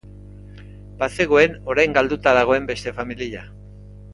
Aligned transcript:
Bazegoen 1.03 1.53
orain 1.73 1.93
galduta 1.99 2.35
dagoen 2.39 2.67
beste 2.73 2.95
familia. 3.03 3.45